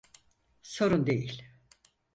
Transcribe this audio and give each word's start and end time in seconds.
Sorun 0.63 1.07
değil. 1.07 1.43